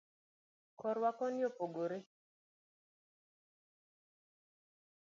[0.79, 1.97] korwa koni opogre